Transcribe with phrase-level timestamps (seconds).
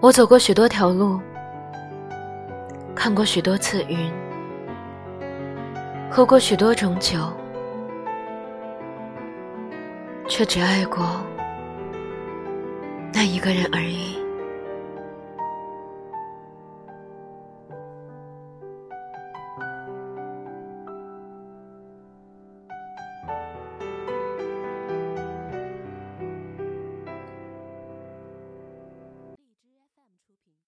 [0.00, 1.18] 我走过许多条路
[2.94, 4.10] 看过许多次云
[6.10, 7.18] 喝过许多种酒
[10.28, 11.24] 却只爱过
[13.12, 14.25] 那一个人而已。